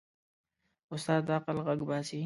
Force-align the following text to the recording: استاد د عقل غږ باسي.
استاد 0.93 1.21
د 1.27 1.29
عقل 1.37 1.57
غږ 1.67 1.79
باسي. 1.89 2.19